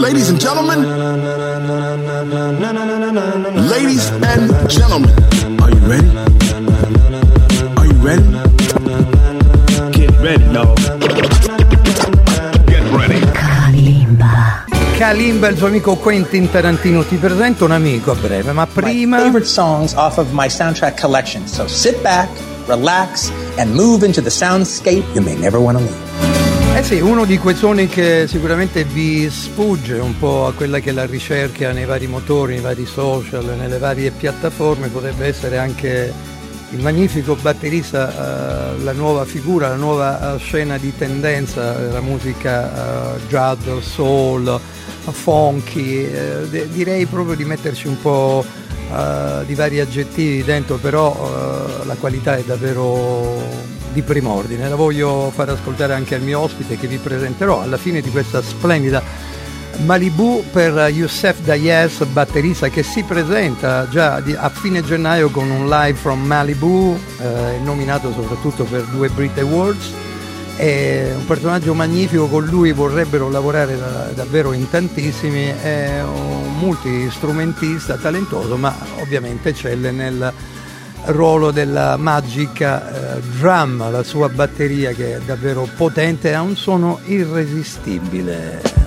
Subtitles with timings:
[0.00, 0.84] Ladies and gentlemen,
[3.70, 5.14] ladies and gentlemen,
[5.62, 6.06] are you ready?
[7.78, 8.22] Are you ready?
[9.92, 10.74] Get ready, y'all.
[12.66, 13.20] Get ready.
[13.32, 14.66] Kalimba.
[14.98, 17.02] Kalimba, il suo amico Quentin Tarantino.
[17.02, 19.16] Ti presento un amico a breve, ma prima.
[19.16, 21.46] My favorite songs off of my soundtrack collection.
[21.48, 22.28] So sit back,
[22.66, 26.14] relax, and move into the soundscape you may never want to leave.
[26.76, 30.90] Eh sì, uno di quei suoni che sicuramente vi sfugge un po' a quella che
[30.90, 36.12] è la ricerca nei vari motori, nei vari social, nelle varie piattaforme, potrebbe essere anche
[36.70, 43.14] il magnifico batterista, uh, la nuova figura, la nuova uh, scena di tendenza, la musica
[43.14, 44.60] uh, jazz, soul,
[45.10, 46.10] funky,
[46.50, 48.44] de- direi proprio di metterci un po'
[49.46, 53.42] di vari aggettivi dentro, però la qualità è davvero
[53.92, 54.68] di prim'ordine.
[54.68, 58.42] La voglio far ascoltare anche al mio ospite che vi presenterò alla fine di questa
[58.42, 59.32] splendida
[59.82, 65.98] Malibu per Youssef Dayes, batterista che si presenta già a fine gennaio con un live
[65.98, 70.03] from Malibu, eh, nominato soprattutto per due Brit Awards.
[70.56, 77.96] È un personaggio magnifico, con lui vorrebbero lavorare da, davvero in tantissimi, è un multistrumentista
[77.96, 80.32] talentoso, ma ovviamente eccelle nel
[81.06, 87.00] ruolo della magica eh, drum, la sua batteria che è davvero potente, ha un suono
[87.04, 88.83] irresistibile.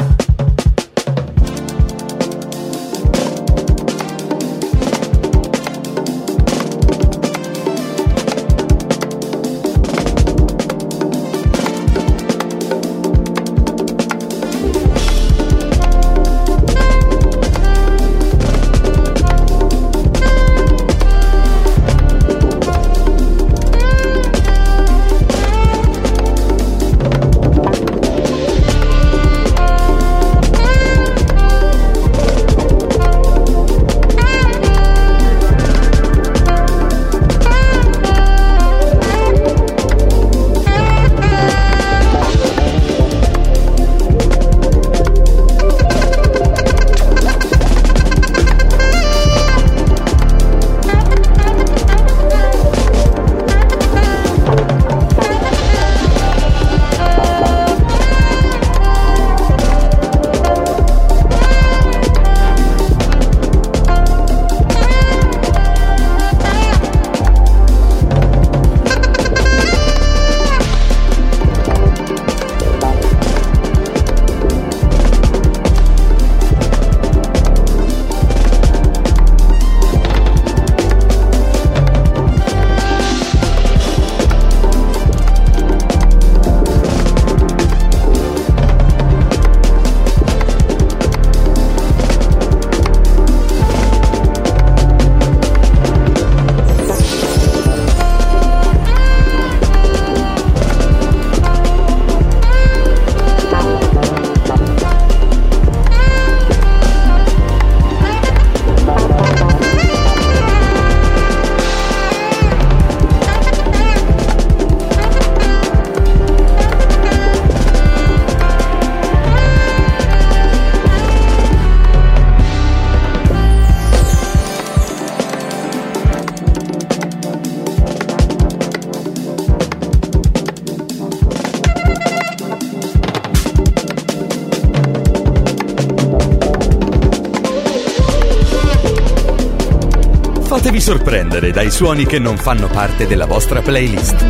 [140.88, 144.25] Sorprendere dai suoni che non fanno parte della vostra playlist.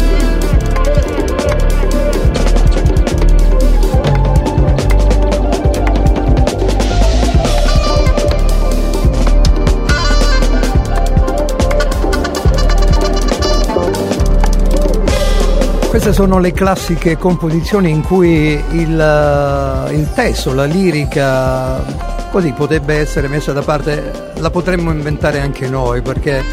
[15.90, 23.28] Queste sono le classiche composizioni in cui il, il testo, la lirica così potrebbe essere
[23.28, 26.44] messa da parte, la potremmo inventare anche noi perché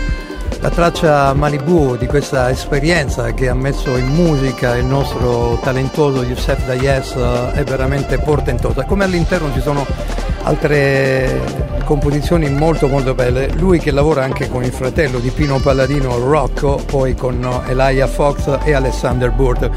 [0.61, 6.65] la traccia Malibu di questa esperienza che ha messo in musica il nostro talentuoso Youssef
[6.65, 7.13] Dayes
[7.53, 9.85] è veramente portentosa, come all'interno ci sono
[10.44, 13.50] altre composizioni molto molto belle.
[13.56, 18.58] Lui che lavora anche con il fratello di Pino Palladino Rocco, poi con Elijah Fox
[18.64, 19.70] e Alexander Burt.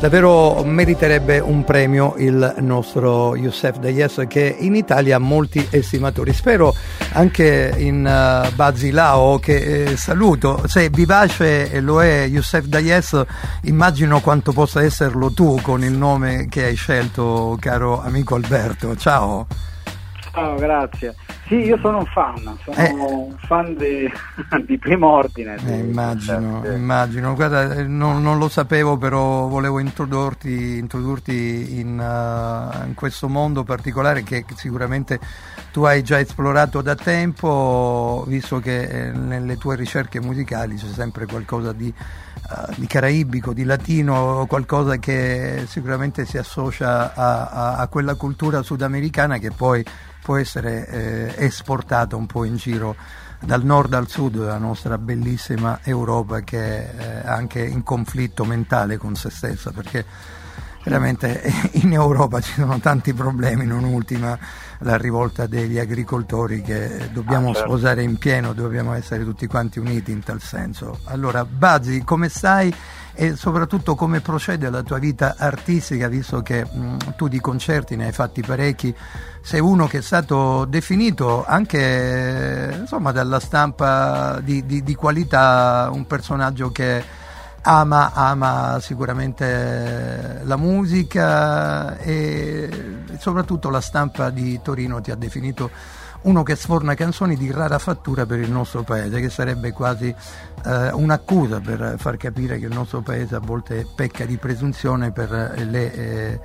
[0.00, 6.32] Davvero meriterebbe un premio il nostro Youssef Dayes che in Italia ha molti estimatori.
[6.34, 6.74] Spero
[7.12, 10.64] anche in uh, Basilao che eh, saluto.
[10.66, 13.22] Se vivace lo è Youssef Dayes,
[13.62, 18.94] immagino quanto possa esserlo tu con il nome che hai scelto, caro amico Alberto.
[18.96, 19.46] Ciao.
[20.34, 21.14] Ciao, grazie.
[21.46, 22.90] Sì, io sono un fan, sono eh.
[22.90, 24.10] un fan di,
[24.66, 25.56] di primo ordine.
[25.64, 26.76] Eh, immagino, certo.
[26.76, 27.34] immagino.
[27.34, 33.62] Guarda, eh, non, non, lo sapevo, però volevo introdurti, introdurti in, uh, in, questo mondo
[33.62, 35.20] particolare che sicuramente
[35.70, 41.26] tu hai già esplorato da tempo, visto che eh, nelle tue ricerche musicali c'è sempre
[41.26, 47.86] qualcosa di, uh, di caraibico, di latino, qualcosa che sicuramente si associa a, a, a
[47.86, 49.84] quella cultura sudamericana che poi
[50.24, 52.96] può essere eh, esportata un po' in giro
[53.40, 59.14] dal nord al sud della nostra bellissima Europa che è anche in conflitto mentale con
[59.16, 60.06] se stessa perché
[60.82, 61.42] veramente
[61.72, 64.38] in Europa ci sono tanti problemi, non ultima
[64.78, 67.68] la rivolta degli agricoltori che dobbiamo ah, certo.
[67.68, 71.00] sposare in pieno, dobbiamo essere tutti quanti uniti in tal senso.
[71.04, 72.74] Allora, Bazzi, come stai?
[73.14, 78.06] E soprattutto come procede la tua vita artistica, visto che mh, tu di concerti ne
[78.06, 78.94] hai fatti parecchi,
[79.40, 86.06] sei uno che è stato definito anche insomma, dalla stampa di, di, di qualità, un
[86.06, 87.22] personaggio che
[87.66, 92.68] ama, ama sicuramente la musica e
[93.18, 95.70] soprattutto la stampa di Torino ti ha definito
[96.22, 100.14] uno che sforna canzoni di rara fattura per il nostro paese, che sarebbe quasi
[100.64, 105.30] eh, un'accusa per far capire che il nostro paese a volte pecca di presunzione per
[105.30, 106.40] le eh,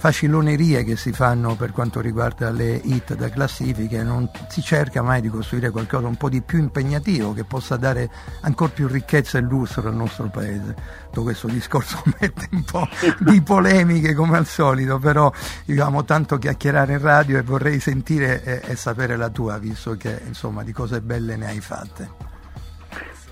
[0.00, 5.20] facilonerie che si fanno per quanto riguarda le hit da classifiche, non si cerca mai
[5.20, 8.08] di costruire qualcosa un po' di più impegnativo che possa dare
[8.40, 10.74] ancora più ricchezza e lustro al nostro paese.
[11.08, 12.88] Tutto questo discorso mette un po'
[13.18, 15.30] di polemiche come al solito, però
[15.66, 20.18] io tanto chiacchierare in radio e vorrei sentire e, e sapere la tua, visto che
[20.26, 22.08] insomma di cose belle ne hai fatte.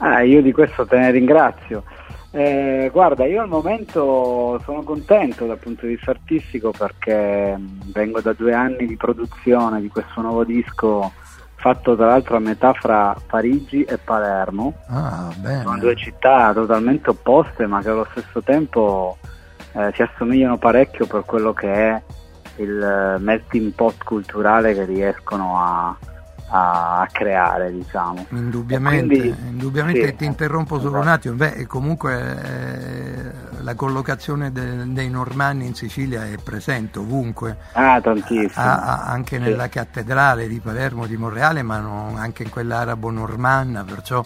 [0.01, 1.83] Ah, io di questo te ne ringrazio.
[2.31, 8.21] Eh, guarda, io al momento sono contento dal punto di vista artistico perché mm, vengo
[8.21, 11.11] da due anni di produzione di questo nuovo disco
[11.55, 14.75] fatto tra l'altro a metà fra Parigi e Palermo.
[14.89, 15.33] Ah,
[15.63, 19.17] Sono due città totalmente opposte ma che allo stesso tempo
[19.73, 22.03] eh, si assomigliano parecchio per quello che è
[22.57, 25.97] il eh, melting pot culturale che riescono a,
[26.49, 28.27] a, creare, diciamo.
[28.31, 31.03] Indubbiamente, quindi, indubbiamente sì, ti interrompo solo esatto.
[31.03, 37.59] un attimo, Beh, comunque eh, la collocazione de, dei normanni in Sicilia è presente ovunque.
[37.73, 38.65] Ah, tantissimo.
[38.65, 39.43] A, a, anche sì.
[39.43, 44.25] nella cattedrale di Palermo, di Monreale, ma non, anche in quella arabo-normanna, perciò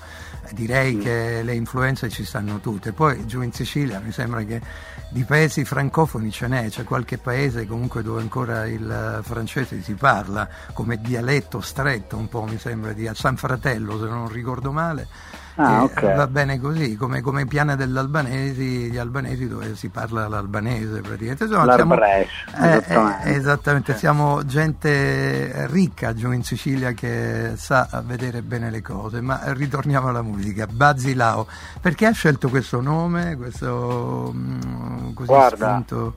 [0.53, 0.99] direi sì.
[0.99, 2.93] che le influenze ci stanno tutte.
[2.93, 4.61] Poi giù in Sicilia mi sembra che
[5.09, 10.49] di paesi francofoni ce n'è, c'è qualche paese comunque dove ancora il francese si parla
[10.73, 15.09] come dialetto stretto, un po' mi sembra di San Fratello se non ricordo male.
[15.57, 16.17] Ah, okay.
[16.17, 21.45] Va bene così, come, come piana degli albanesi, gli albanesi dove si parla l'albanese praticamente.
[21.45, 28.43] Insomma, siamo, eh, esattamente, eh, esattamente siamo gente ricca giù in Sicilia che sa vedere
[28.43, 30.67] bene le cose, ma ritorniamo alla musica.
[30.67, 31.47] Basilao,
[31.81, 36.15] perché ha scelto questo nome, questo mm, così Guarda, spunto?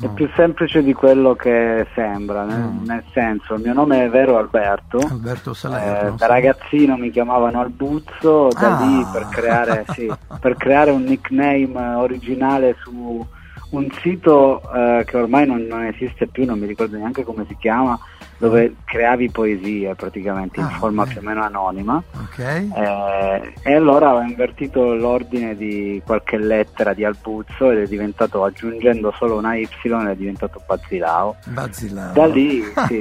[0.00, 2.84] È più semplice di quello che sembra, nel, mm.
[2.84, 4.98] nel senso, il mio nome è vero Alberto.
[4.98, 6.14] Alberto Salerno.
[6.14, 8.84] Eh, da ragazzino mi chiamavano Albuzzo, da ah.
[8.84, 10.10] lì per creare, sì,
[10.40, 13.26] per creare, un nickname originale su
[13.70, 17.56] un sito eh, che ormai non, non esiste più, non mi ricordo neanche come si
[17.58, 17.98] chiama,
[18.40, 21.12] dove creavi poesie praticamente in ah, forma okay.
[21.12, 22.70] più o meno anonima okay.
[22.74, 29.12] eh, e allora ho invertito l'ordine di qualche lettera di Albuzzo ed è diventato aggiungendo
[29.14, 32.12] solo una Y è diventato Bazzilao, Bazzilao.
[32.14, 33.00] Da, lì, sì,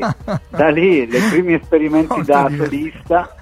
[0.50, 3.34] da lì i primi esperimenti da solista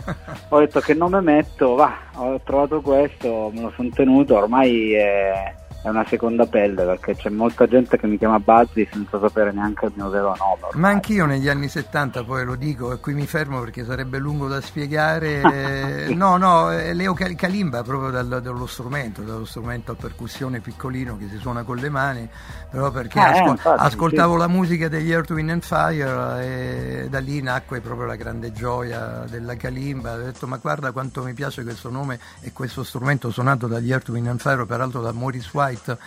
[0.50, 5.56] ho detto che nome metto va ho trovato questo me lo sono tenuto ormai è
[5.88, 9.86] è una seconda pelle perché c'è molta gente che mi chiama Buzzy senza sapere neanche
[9.86, 10.63] il mio vero nome.
[10.63, 10.82] Ormai.
[10.82, 14.48] Ma anch'io negli anni 70 poi lo dico e qui mi fermo perché sarebbe lungo
[14.48, 16.10] da spiegare.
[16.13, 21.38] no, no, Leo Kalimba proprio dal, dallo strumento, dallo strumento a percussione piccolino che si
[21.38, 22.29] suona con le mani,
[22.70, 24.39] però perché eh, ascol- infatti, ascoltavo sì.
[24.39, 29.24] la musica degli Earth, Wind and Fire e da lì nacque proprio la grande gioia
[29.29, 30.15] della Kalimba.
[30.15, 34.10] Ho detto ma guarda quanto mi piace questo nome e questo strumento suonato dagli Earth,
[34.10, 35.98] Wind and Fire, peraltro da Maurice White White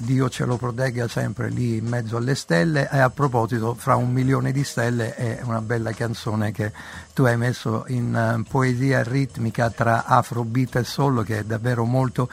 [0.00, 4.12] Dio ce lo protegga sempre lì in mezzo alle stelle e a proposito fra un
[4.12, 6.72] milione di stelle è una bella canzone che
[7.14, 12.28] tu hai messo in uh, poesia ritmica tra afrobeat e solo che è davvero molto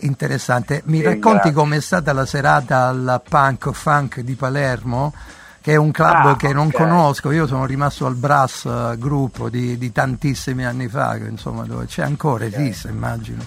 [0.00, 0.82] interessante.
[0.84, 5.12] Mi racconti com'è stata la serata al Punk Funk di Palermo?
[5.60, 6.74] Che è un club Ah, che non ok.
[6.74, 11.86] conosco, io sono rimasto al Brass eh, gruppo di, di tantissimi anni fa, insomma, dove
[11.86, 13.44] c'è ancora, esiste immagino.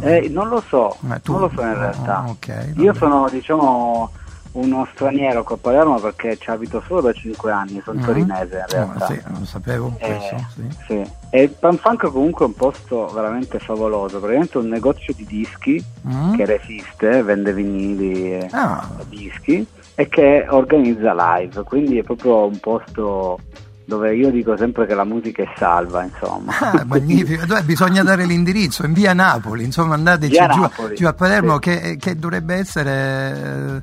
[0.00, 2.24] Eh, non lo so, tu- non lo so in oh, realtà.
[2.28, 2.98] ok, Io vabbè.
[2.98, 4.10] sono diciamo
[4.52, 8.04] uno straniero qua a Palermo perché ci abito solo da 5 anni, sono Mhm.
[8.04, 9.06] torinese in Oh, realtà.
[9.06, 10.76] sì, non sapevo Eh, questo, sì.
[10.86, 11.10] sì.
[11.30, 16.34] E Panfunk comunque è un posto veramente favoloso, praticamente un negozio di dischi Mm?
[16.34, 22.58] che resiste, vende vinili e Ah, dischi e che organizza live, quindi è proprio un
[22.58, 23.38] posto
[23.90, 26.52] dove io dico sempre che la musica è salva, insomma.
[26.60, 27.62] Ah, magnifico, Dov'è?
[27.62, 31.58] bisogna dare l'indirizzo in via Napoli, insomma andateci Via giù, Napoli, giù a Palermo sì.
[31.58, 33.82] che, che dovrebbe essere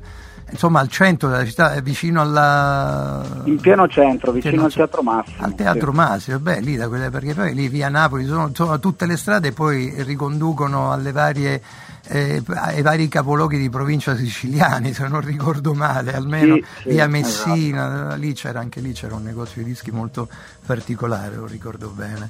[0.50, 3.22] insomma al centro della città, eh, vicino alla...
[3.44, 4.72] In pieno centro, vicino Pieno al.
[4.72, 5.44] Teatro Massimo.
[5.44, 5.96] Al Teatro sì.
[5.96, 9.52] Massimo, beh, lì da quelle, perché poi lì via Napoli sono, sono tutte le strade
[9.52, 11.60] poi riconducono alle varie,
[12.08, 17.06] eh, ai vari capoluoghi di provincia siciliani, se non ricordo male, almeno Sì, sì, via
[17.06, 17.10] esatto.
[17.10, 20.28] Messina, lì c'era anche lì c'era un negozio di dischi molto
[20.66, 22.28] particolare, lo ricordo bene.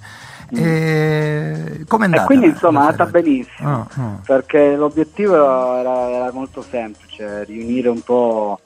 [0.50, 2.12] E, com'è Mm.
[2.12, 2.24] E andata?
[2.24, 4.18] quindi insomma è andata benissimo, Ah, ah.
[4.24, 8.60] perché l'obiettivo era, era molto semplice, riunire un po'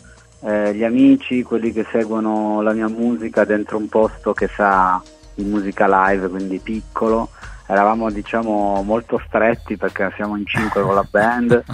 [0.45, 5.01] eh, gli amici, quelli che seguono la mia musica dentro un posto che sa
[5.35, 7.31] di musica live, quindi piccolo.
[7.73, 11.53] Eravamo diciamo molto stretti perché siamo in cinque con la band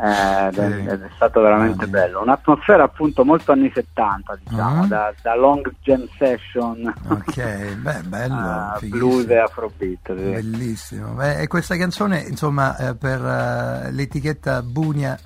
[0.00, 2.22] eh, ed, è, ed è stato veramente Ah, bello.
[2.22, 4.86] Un'atmosfera appunto molto anni 70, diciamo, Ah.
[4.86, 9.08] da, da long jam session Ok, beh, bello, fighissimo.
[9.08, 10.06] blues e afrobeat.
[10.06, 10.12] sì.
[10.14, 11.08] Bellissimo.
[11.12, 15.18] Beh, e questa canzone, insomma, eh, per eh, l'etichetta Bunia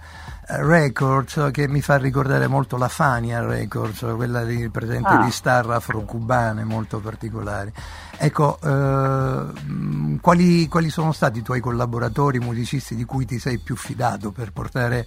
[0.49, 5.25] Records, che mi fa ricordare molto la Fania Records, quella di, presente Ah.
[5.25, 7.73] di star afro-cubane molto particolari.
[8.17, 13.75] Ecco, eh, quali, quali sono stati i tuoi collaboratori musicisti di cui ti sei più
[13.77, 15.07] fidato per portare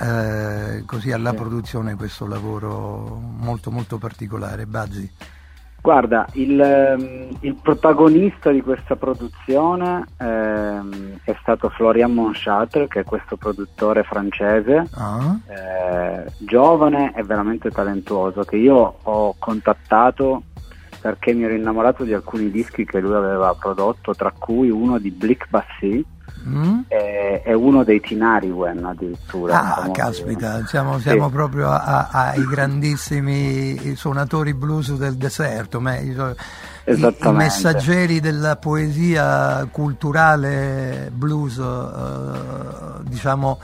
[0.00, 1.36] eh, così alla Sì.
[1.36, 5.10] produzione questo lavoro molto molto particolare, Bazzi?
[5.80, 13.04] Guarda, il, ehm, il protagonista di questa produzione ehm, è stato Florian Monchatre, che è
[13.04, 15.38] questo produttore francese, Ah?
[15.46, 20.42] eh, giovane e veramente talentuoso, che io ho contattato
[21.00, 25.10] perché mi ero innamorato di alcuni dischi che lui aveva prodotto, tra cui uno di
[25.12, 26.04] Blick Bassi
[26.46, 26.80] Mm?
[26.88, 29.76] e, e uno dei Tinariwen addirittura.
[29.76, 31.32] Ah, caspita, siamo, siamo Sì.
[31.32, 36.10] proprio ai grandissimi suonatori blues del deserto, me- i,
[36.94, 43.58] i- messaggeri della poesia culturale blues, eh, diciamo,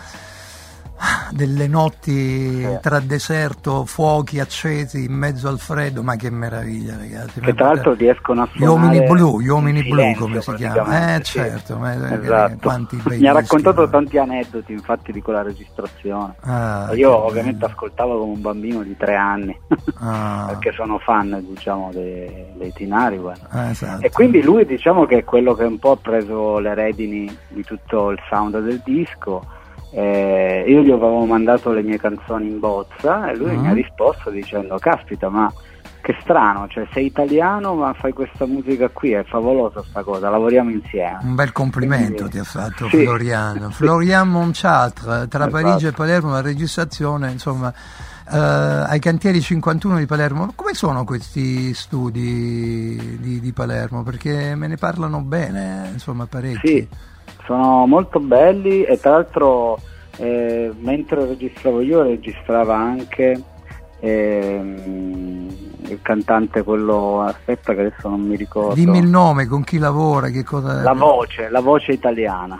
[1.30, 2.78] delle notti Sì.
[2.80, 7.40] tra deserto, fuochi accesi in mezzo al freddo, ma che meraviglia ragazzi.
[7.40, 10.40] Che tra l'altro riescono a Gli suonare uomini blu, gli uomini in blu silenzio, come
[10.40, 11.14] si chiama?
[11.16, 11.32] Eh sì.
[11.32, 12.56] certo, ma, eh, Esatto.
[12.62, 13.88] quanti bei Mi ha dischi, raccontato no?
[13.90, 16.34] tanti aneddoti infatti di quella registrazione.
[16.40, 17.73] Ah, Io ovviamente bello.
[17.73, 19.56] ascoltavo come un bambino di tre anni
[20.00, 20.46] Ah.
[20.49, 23.20] perché sono fan diciamo dei, dei Tinari.
[23.50, 24.04] Ah, esatto.
[24.04, 27.62] e quindi lui diciamo che è quello che un po' ha preso le redini di
[27.62, 29.44] tutto il sound del disco
[29.97, 33.61] Eh, io gli avevo mandato le mie canzoni in bozza e lui Mm.
[33.61, 35.53] mi ha risposto dicendo caspita ma
[36.01, 40.71] che strano cioè sei italiano ma fai questa musica qui è favolosa sta cosa lavoriamo
[40.71, 43.05] insieme Un bel complimento Quindi- ti ha fatto Sì.
[43.05, 43.71] Floriano.
[43.71, 45.51] Florian Monciatre, tra Esatto.
[45.63, 47.73] Parigi e Palermo, la registrazione, insomma,
[48.33, 50.51] eh, ai cantieri 51 di Palermo.
[50.57, 54.03] Come sono questi studi di, di Palermo?
[54.03, 56.67] Perché me ne parlano bene, insomma, parecchi.
[56.69, 56.89] Sì,
[57.45, 59.79] sono molto belli e tra l'altro
[60.17, 63.43] eh, mentre registravo io registrava anche
[64.01, 65.49] ehm,
[65.87, 70.29] il cantante quello, aspetta che adesso non mi ricordo, Dimmi il nome, con chi lavora,
[70.29, 70.83] che cosa...
[70.83, 72.59] la voce, la voce italiana,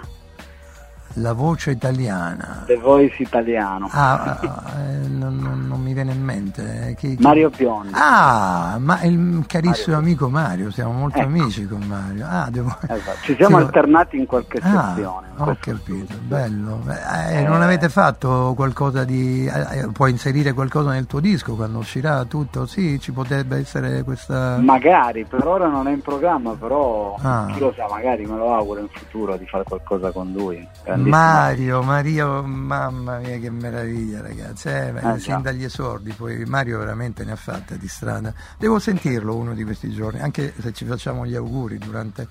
[1.19, 2.65] La voce italiana.
[2.67, 4.37] The Voice italiano, Ah,
[4.79, 6.89] eh, non, non- non mi viene in mente.
[6.89, 7.91] eh, chi- chi- Mario Biondi.
[7.93, 10.09] Ah, ma il carissimo Mario.
[10.09, 11.29] amico Mario, siamo molto Ecco.
[11.29, 12.27] amici con Mario.
[12.29, 12.77] Ah, devo...
[12.81, 15.29] Esatto, Ci siamo Sì, alternati in qualche Ah, sezione.
[15.37, 16.17] in ho capito, studio.
[16.27, 16.81] bello.
[16.89, 17.43] Eh, Eh.
[17.45, 19.47] non avete fatto qualcosa di...
[19.47, 22.67] eh, eh, puoi inserire qualcosa nel tuo disco quando uscirà tutto?
[22.67, 24.57] Sì, ci potrebbe essere questa...
[24.61, 27.47] Magari, per ora non è in programma, però Ah.
[27.53, 30.67] chi lo sa, magari me lo auguro in futuro di fare qualcosa con lui.
[31.09, 37.25] Mario, Mario, mamma mia che meraviglia ragazzi, eh, Eh, sin dagli esordi, poi Mario veramente
[37.25, 38.33] ne ha fatte di strada.
[38.59, 42.27] Devo sentirlo uno di questi giorni, anche se ci facciamo gli auguri durante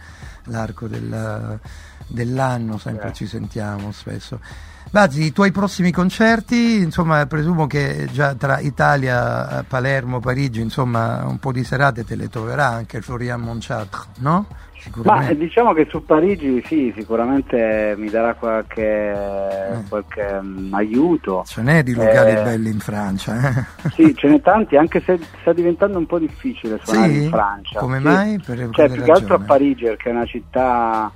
[0.45, 1.59] l'arco del-
[2.07, 3.13] dell'anno, sempre Eh.
[3.13, 4.39] ci sentiamo spesso.
[4.91, 11.39] Bazzi, i tuoi prossimi concerti, insomma, presumo che già tra Italia, Palermo, Parigi, insomma, un
[11.39, 14.45] po' di serate te le troverà anche il Florian Monchartre, no?
[15.03, 19.83] Ma diciamo che su Parigi sì, sicuramente mi darà qualche, Eh.
[19.89, 21.43] qualche mm, aiuto.
[21.45, 23.89] Ce n'è di locali Eh, belli in Francia, eh?
[23.93, 27.23] Sì, ce n'è tanti, anche se sta diventando un po' difficile suonare Sì?
[27.23, 27.79] in Francia.
[27.79, 28.03] Come Sì.
[28.03, 28.39] mai?
[28.45, 29.45] Per Cioè, più che altro a ragione?
[29.45, 31.11] Parigi, perché è una città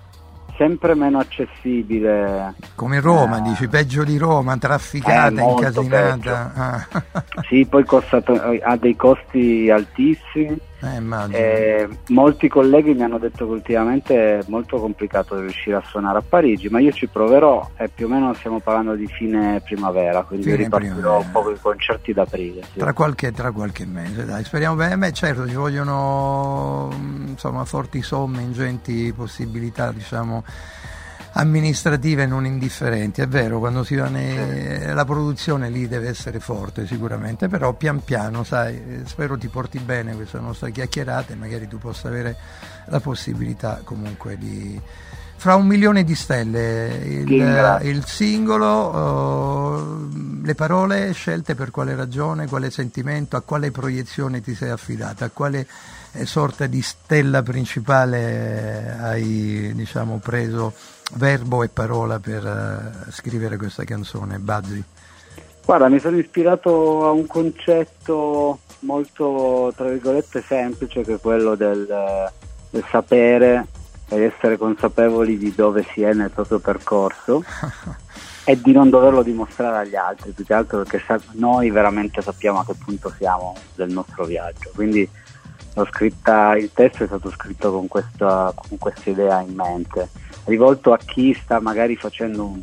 [0.57, 2.55] sempre meno accessibile.
[2.74, 6.51] Come Roma, Eh, dici, peggio di Roma, trafficata, Eh, incasinata.
[6.55, 7.03] Ah.
[7.47, 8.24] Sì, poi costa,
[8.63, 10.57] ha dei costi altissimi.
[10.79, 11.05] Eh.
[11.31, 16.24] Eh, molti colleghi mi hanno detto che ultimamente è molto complicato riuscire a suonare a
[16.27, 20.46] Parigi, ma io ci proverò e più o meno stiamo parlando di fine primavera, quindi
[20.46, 21.17] Fine ripartirò primavera.
[21.25, 22.62] un po' con i concerti ad aprile.
[22.72, 22.77] sì.
[22.79, 24.98] Tra qualche, tra qualche mese, dai, speriamo bene.
[24.98, 30.43] Beh, certo, ci vogliono mm, insomma, forti somme, ingenti possibilità, diciamo,
[31.34, 33.22] amministrative non indifferenti.
[33.22, 38.03] È vero, quando si va ne- la produzione lì deve essere forte sicuramente, però pian
[38.03, 42.36] piano, sai, eh, spero ti porti bene questa nostra chiacchierata e magari tu possa avere
[42.86, 44.81] la possibilità comunque di
[45.39, 52.48] fra un milione di stelle il, il singolo, eh, le parole scelte per quale ragione,
[52.48, 55.67] quale sentimento, a quale proiezione ti sei affidata, a quale
[56.13, 60.74] eh, sorta di stella principale eh, hai diciamo, preso
[61.13, 64.83] verbo e parola per eh, scrivere questa canzone, Bazzi.
[65.65, 72.31] Guarda, mi sono ispirato a un concetto molto, tra virgolette, semplice che è quello del,
[72.69, 73.67] del sapere
[74.09, 77.43] e essere consapevoli di dove si è nel proprio percorso
[78.45, 82.65] e di non doverlo dimostrare agli altri, più che altro perché noi veramente sappiamo a
[82.65, 84.71] che punto siamo del nostro viaggio.
[84.73, 85.09] Quindi
[85.86, 90.10] scritta, il testo è stato scritto con questa, con questa idea in mente,
[90.46, 92.62] rivolto a chi sta magari facendo un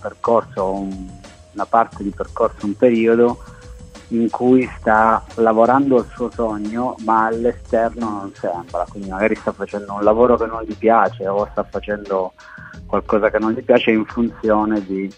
[0.00, 1.08] percorso, un-
[1.52, 3.38] una parte di percorso, un periodo
[4.08, 9.94] in cui sta lavorando al suo sogno ma all'esterno non sembra, quindi magari sta facendo
[9.94, 12.32] un lavoro che non gli piace o sta facendo
[12.86, 15.10] qualcosa che non gli piace in funzione di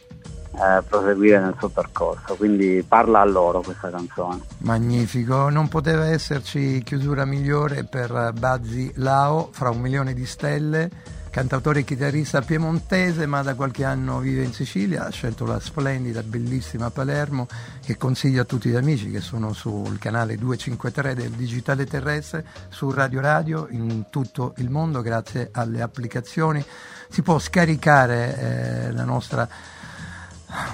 [0.57, 4.41] eh, proseguire nel suo percorso, quindi parla a loro questa canzone.
[4.59, 10.91] Magnifico, non poteva esserci chiusura migliore per Bazzi Lao, fra un milione di stelle,
[11.37, 16.23] cantautore e chitarrista piemontese ma da qualche anno vive in Sicilia, ha scelto la splendida,
[16.23, 17.47] bellissima Palermo
[17.85, 22.91] che consiglio a tutti gli amici che sono sul canale 253 del Digitale Terrestre, su
[22.91, 26.65] Radio Radio, in tutto il mondo grazie alle applicazioni.
[27.11, 29.47] Si può scaricare eh, la nostra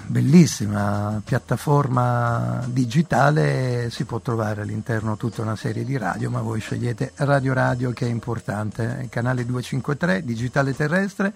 [0.06, 7.12] bellissima piattaforma digitale si può trovare all'interno tutta una serie di radio ma voi scegliete
[7.16, 11.32] Radio Radio che è importante canale 253 digitale terrestre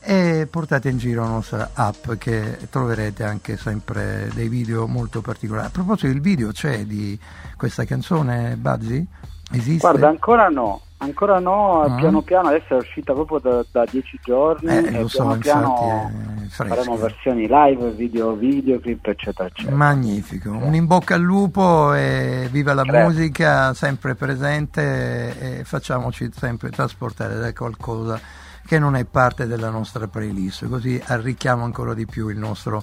[0.00, 5.66] e portate in giro la nostra app che troverete anche sempre dei video molto particolari
[5.66, 7.18] a proposito il video c'è di
[7.56, 9.04] questa canzone Bazzi?
[9.52, 9.80] esiste?
[9.80, 11.94] Guarda, ancora no, ancora no, Ah.
[11.96, 16.10] piano piano adesso è uscita proprio da, da dieci giorni Eh, lo so, piano piano
[16.10, 16.74] infatti è fresca.
[16.74, 19.76] faremo versioni live, video, videoclip, eccetera, eccetera.
[19.76, 23.02] Magnifico, un in bocca al lupo e viva la Grazie.
[23.04, 28.20] musica sempre presente e facciamoci sempre trasportare da qualcosa
[28.66, 32.82] che non è parte della nostra playlist, così arricchiamo ancora di più il nostro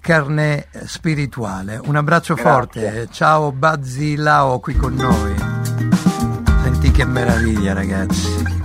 [0.00, 1.80] carne spirituale.
[1.84, 2.50] Un abbraccio Grazie.
[2.50, 5.34] forte, ciao Bazzi Lao qui con noi.
[6.64, 8.61] Senti che meraviglia ragazzi.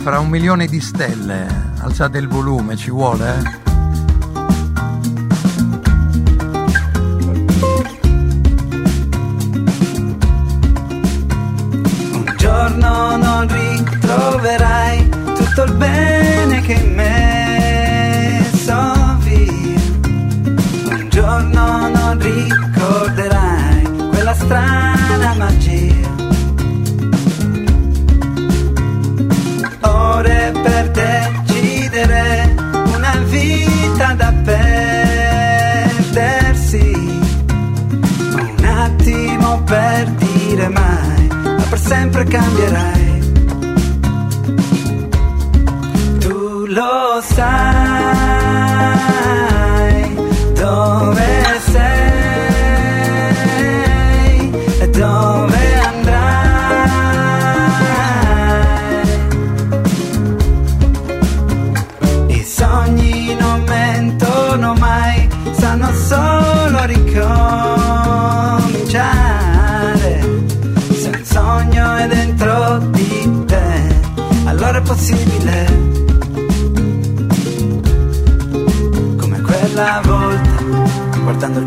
[0.00, 1.46] Fra un milione di stelle,
[1.80, 3.38] alzate il volume, ci vuole?
[3.38, 3.77] Eh?
[42.28, 43.20] Cambierai.
[46.20, 47.67] Tu lo sai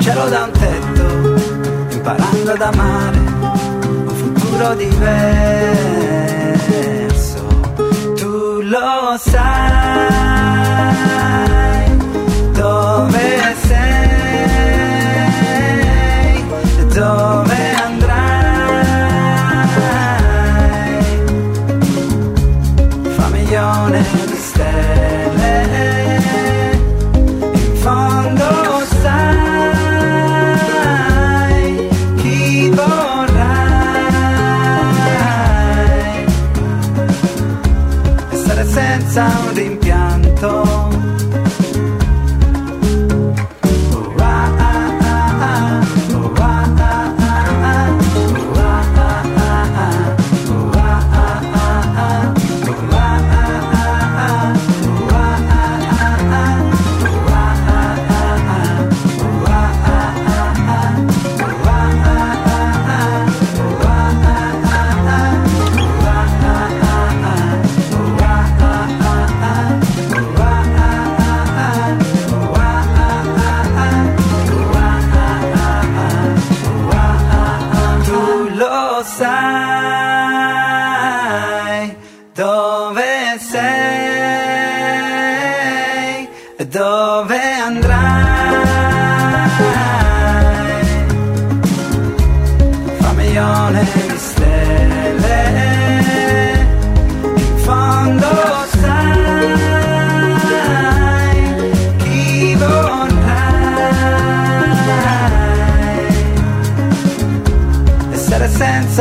[0.01, 6.00] cielo da un tetto, imparando ad amare un futuro diverso.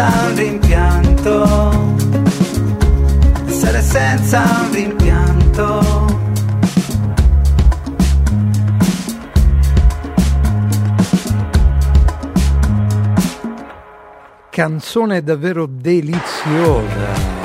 [0.00, 1.94] Senza un rimpianto,
[3.46, 6.18] essere senza un rimpianto.
[14.48, 17.38] canzone davvero deliziosa.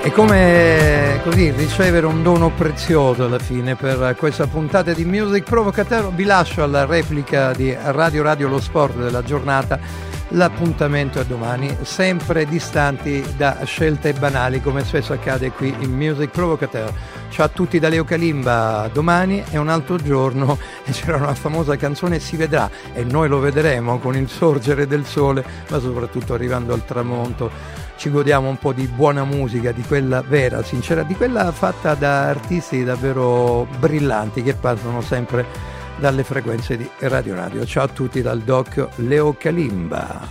[0.00, 6.10] È come così ricevere un dono prezioso alla fine per questa puntata di Music Provocateur.
[6.12, 10.14] Vi lascio alla replica di Radio Radio Lo Sport della giornata.
[10.30, 16.92] L'appuntamento è domani, sempre distanti da scelte banali come spesso accade qui in Music Provocateur.
[17.30, 21.76] Ciao a tutti da Leo Kalimba, domani è un altro giorno e c'era una famosa
[21.76, 26.74] canzone Si vedrà e noi lo vedremo con il sorgere del sole, ma soprattutto arrivando
[26.74, 27.48] al tramonto
[27.96, 32.24] ci godiamo un po' di buona musica, di quella vera, sincera, di quella fatta da
[32.24, 37.64] artisti davvero brillanti che passano sempre dalle frequenze di Radio Radio.
[37.64, 40.28] Ciao a tutti dal doc Leo Kalimba.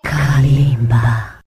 [0.00, 1.37] Kalimba.